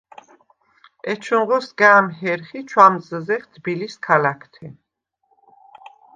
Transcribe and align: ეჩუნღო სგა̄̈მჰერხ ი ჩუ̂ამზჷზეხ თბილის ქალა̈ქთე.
ეჩუნღო 1.11 1.57
სგა̄̈მჰერხ 1.65 2.49
ი 2.59 2.61
ჩუ̂ამზჷზეხ 2.69 3.43
თბილის 3.53 3.95
ქალა̈ქთე. 4.05 4.67